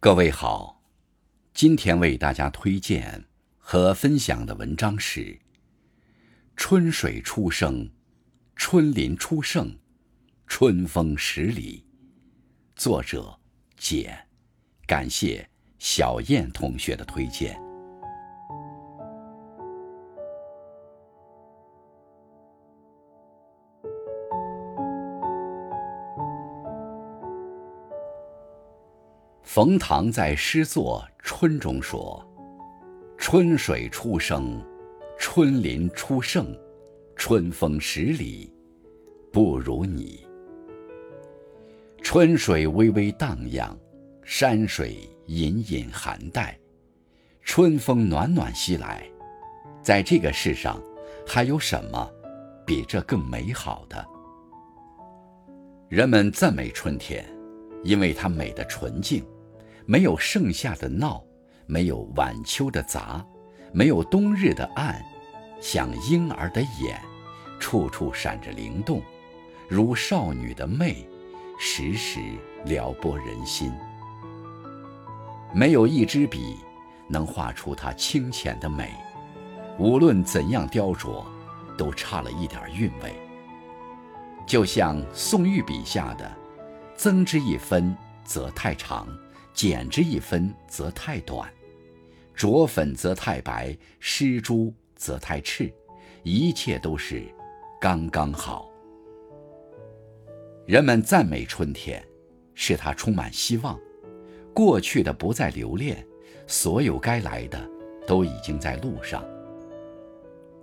[0.00, 0.80] 各位好，
[1.52, 3.24] 今天为大家推荐
[3.56, 5.20] 和分享的文章是
[6.54, 7.90] 《春水初生，
[8.54, 9.76] 春林初盛，
[10.46, 11.84] 春风十里》，
[12.80, 13.40] 作者
[13.76, 14.16] 简，
[14.86, 15.50] 感谢
[15.80, 17.67] 小燕同学的推荐。
[29.50, 32.22] 冯唐在诗作《春》中说
[33.16, 34.62] ：“春水初生，
[35.18, 36.54] 春林初盛，
[37.16, 38.52] 春风十里，
[39.32, 40.22] 不如你。
[42.02, 43.74] 春水微微荡漾，
[44.22, 46.54] 山水隐隐含带，
[47.42, 49.02] 春风暖暖袭来。
[49.82, 50.78] 在这个世上，
[51.26, 52.06] 还有什么
[52.66, 54.06] 比这更美好的？
[55.88, 57.24] 人们赞美春天，
[57.82, 59.24] 因为它美的纯净。”
[59.90, 61.24] 没有盛夏的闹，
[61.64, 63.24] 没有晚秋的杂，
[63.72, 65.02] 没有冬日的暗，
[65.62, 67.00] 像婴儿的眼，
[67.58, 69.00] 处处闪着灵动，
[69.66, 71.08] 如少女的媚，
[71.58, 72.20] 时时
[72.66, 73.72] 撩拨人心。
[75.54, 76.58] 没有一支笔
[77.08, 78.92] 能画出它清浅的美，
[79.78, 81.24] 无论怎样雕琢，
[81.78, 83.14] 都差了一点韵味。
[84.46, 86.30] 就像宋玉笔下的，
[86.94, 89.08] 增之一分则太长。
[89.58, 91.52] 减之一分则太短，
[92.32, 95.68] 着粉则太白，施朱则太赤，
[96.22, 97.24] 一切都是
[97.80, 98.70] 刚刚好。
[100.64, 102.00] 人们赞美春天，
[102.54, 103.76] 使它充满希望，
[104.54, 106.06] 过去的不再留恋，
[106.46, 107.58] 所有该来的
[108.06, 109.24] 都已经在路上。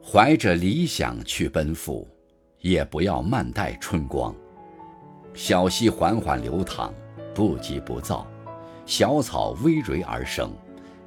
[0.01, 2.07] 怀着理想去奔赴，
[2.61, 4.33] 也不要慢待春光。
[5.33, 6.93] 小溪缓缓流淌，
[7.33, 8.25] 不急不躁。
[8.85, 10.51] 小草葳蕤而生，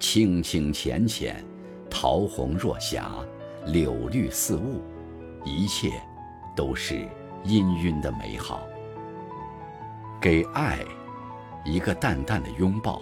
[0.01, 1.45] 清清浅浅，
[1.89, 3.09] 桃红若霞，
[3.67, 4.83] 柳绿似雾，
[5.45, 5.93] 一切
[6.57, 7.07] 都是
[7.45, 8.63] 氤氲的美好。
[10.21, 10.81] 给爱
[11.65, 13.01] 一个淡淡的拥抱，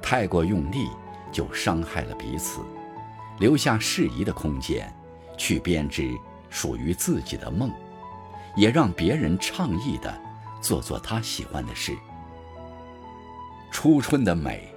[0.00, 0.88] 太过用力
[1.32, 2.60] 就伤害了彼此，
[3.40, 4.94] 留下适宜的空间，
[5.36, 6.16] 去编织
[6.48, 7.68] 属于自己的梦，
[8.54, 10.16] 也让别人畅意的
[10.60, 11.96] 做做他喜欢的事。
[13.70, 14.68] 初春的美，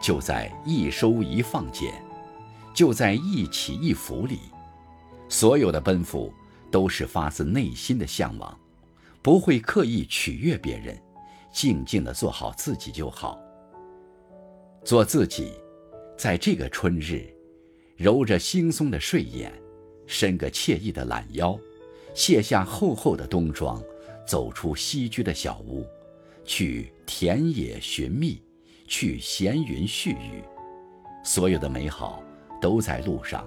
[0.00, 1.92] 就在一收一放间，
[2.74, 4.38] 就在一起一伏里。
[5.28, 6.32] 所有的奔赴，
[6.70, 8.58] 都是发自内心的向往，
[9.22, 11.00] 不会刻意取悦别人，
[11.52, 13.38] 静静的做好自己就好。
[14.84, 15.52] 做自己，
[16.16, 17.32] 在这个春日，
[17.96, 19.52] 揉着惺忪的睡眼，
[20.06, 21.56] 伸个惬意的懒腰，
[22.14, 23.80] 卸下厚厚的冬装，
[24.26, 25.86] 走出西居的小屋。
[26.44, 28.42] 去田野寻觅，
[28.86, 30.42] 去闲云絮语，
[31.22, 32.22] 所有的美好
[32.60, 33.46] 都在路上，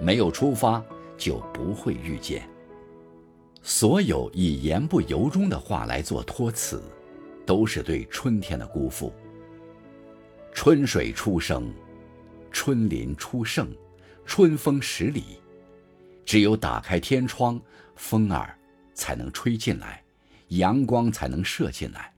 [0.00, 0.82] 没有出发
[1.16, 2.48] 就不会遇见。
[3.62, 6.82] 所有以言不由衷的话来做托词，
[7.44, 9.12] 都是对春天的辜负。
[10.52, 11.72] 春水初生，
[12.50, 13.68] 春林初盛，
[14.24, 15.22] 春风十里。
[16.24, 17.60] 只有打开天窗，
[17.96, 18.56] 风儿
[18.94, 20.02] 才能吹进来，
[20.48, 22.12] 阳光才能射进来。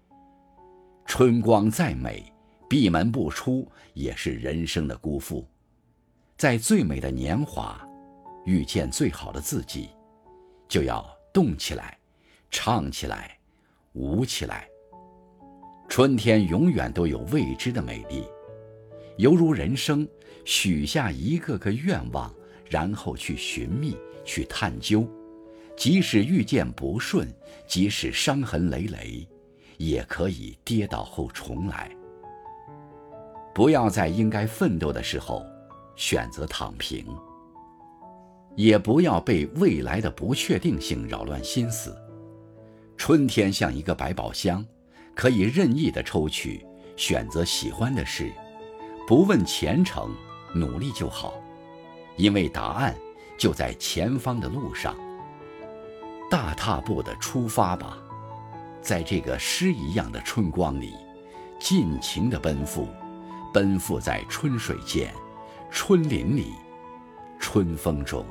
[1.13, 2.33] 春光再美，
[2.69, 5.45] 闭门不出也是人生的辜负。
[6.39, 7.85] 在最美的年华，
[8.47, 9.89] 遇见最好的自己，
[10.69, 11.05] 就要
[11.35, 11.99] 动起来，
[12.49, 13.37] 唱起来，
[13.95, 14.69] 舞起来。
[15.89, 18.25] 春天永远都有未知的美丽，
[19.19, 20.07] 犹如人生，
[20.45, 22.33] 许下一个个愿望，
[22.69, 25.05] 然后去寻觅，去探究。
[25.77, 27.29] 即使遇见不顺，
[27.67, 29.27] 即使伤痕累累。
[29.81, 31.91] 也可以跌倒后重来。
[33.55, 35.43] 不要在应该奋斗的时候
[35.97, 37.07] 选择躺平，
[38.57, 41.97] 也不要被未来的不确定性扰乱心思。
[42.99, 44.63] 春天像一个百宝箱，
[45.15, 46.63] 可以任意的抽取，
[46.95, 48.31] 选择喜欢的事，
[49.09, 50.15] 不问前程，
[50.55, 51.33] 努力就好，
[52.19, 52.95] 因为答案
[53.39, 54.95] 就在前方的路上。
[56.31, 57.97] 大踏步的出发吧。
[58.81, 60.95] 在这个诗一样的春光里，
[61.59, 62.89] 尽情的奔赴，
[63.53, 65.13] 奔赴在春水间、
[65.71, 66.53] 春林里、
[67.39, 68.25] 春风中。